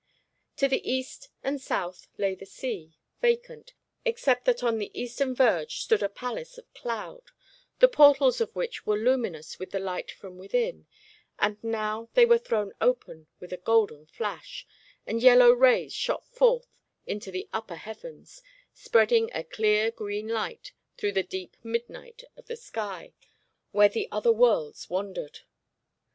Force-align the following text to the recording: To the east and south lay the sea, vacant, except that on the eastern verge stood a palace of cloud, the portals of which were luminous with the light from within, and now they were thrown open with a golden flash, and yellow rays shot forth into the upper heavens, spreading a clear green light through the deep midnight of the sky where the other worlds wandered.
To 0.55 0.67
the 0.67 0.83
east 0.91 1.29
and 1.43 1.61
south 1.61 2.07
lay 2.17 2.33
the 2.33 2.47
sea, 2.47 2.97
vacant, 3.21 3.75
except 4.03 4.45
that 4.45 4.63
on 4.63 4.79
the 4.79 4.89
eastern 4.99 5.35
verge 5.35 5.75
stood 5.79 6.01
a 6.01 6.09
palace 6.09 6.57
of 6.57 6.73
cloud, 6.73 7.25
the 7.77 7.87
portals 7.87 8.41
of 8.41 8.55
which 8.55 8.83
were 8.83 8.97
luminous 8.97 9.59
with 9.59 9.69
the 9.69 9.77
light 9.79 10.09
from 10.09 10.39
within, 10.39 10.87
and 11.37 11.63
now 11.63 12.09
they 12.15 12.25
were 12.25 12.39
thrown 12.39 12.73
open 12.81 13.27
with 13.39 13.53
a 13.53 13.57
golden 13.57 14.07
flash, 14.07 14.65
and 15.05 15.21
yellow 15.21 15.51
rays 15.51 15.93
shot 15.93 16.25
forth 16.27 16.65
into 17.05 17.29
the 17.29 17.47
upper 17.53 17.75
heavens, 17.75 18.41
spreading 18.73 19.29
a 19.35 19.43
clear 19.43 19.91
green 19.91 20.27
light 20.27 20.71
through 20.97 21.11
the 21.11 21.21
deep 21.21 21.55
midnight 21.61 22.23
of 22.35 22.47
the 22.47 22.57
sky 22.57 23.13
where 23.71 23.87
the 23.87 24.07
other 24.11 24.31
worlds 24.31 24.89
wandered. 24.89 25.41